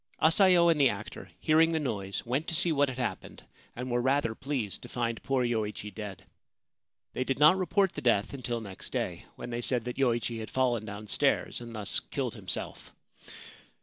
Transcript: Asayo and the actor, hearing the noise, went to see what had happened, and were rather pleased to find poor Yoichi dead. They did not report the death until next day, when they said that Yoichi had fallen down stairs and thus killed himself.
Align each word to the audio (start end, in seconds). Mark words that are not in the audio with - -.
Asayo 0.19 0.67
and 0.71 0.81
the 0.81 0.89
actor, 0.89 1.29
hearing 1.39 1.71
the 1.73 1.79
noise, 1.79 2.25
went 2.25 2.47
to 2.47 2.55
see 2.55 2.71
what 2.71 2.89
had 2.89 2.97
happened, 2.97 3.43
and 3.75 3.91
were 3.91 4.01
rather 4.01 4.33
pleased 4.33 4.81
to 4.81 4.89
find 4.89 5.21
poor 5.21 5.45
Yoichi 5.45 5.93
dead. 5.93 6.23
They 7.13 7.23
did 7.23 7.37
not 7.37 7.55
report 7.55 7.93
the 7.93 8.01
death 8.01 8.33
until 8.33 8.61
next 8.61 8.91
day, 8.91 9.25
when 9.35 9.51
they 9.51 9.61
said 9.61 9.85
that 9.85 9.99
Yoichi 9.99 10.39
had 10.39 10.49
fallen 10.49 10.85
down 10.85 11.05
stairs 11.05 11.61
and 11.61 11.75
thus 11.75 11.99
killed 11.99 12.33
himself. 12.33 12.95